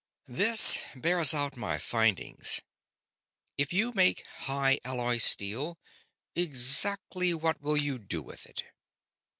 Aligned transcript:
"This 0.25 0.79
bears 0.95 1.31
out 1.31 1.55
my 1.55 1.77
findings. 1.77 2.63
If 3.59 3.71
you 3.71 3.91
make 3.91 4.25
high 4.25 4.79
alloy 4.83 5.19
steel, 5.19 5.77
exactly 6.35 7.35
what 7.35 7.61
will 7.61 7.77
you 7.77 7.99
do 7.99 8.23
with 8.23 8.47
it?" 8.47 8.63